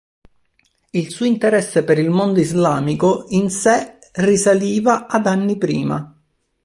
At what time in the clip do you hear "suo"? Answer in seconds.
1.11-1.27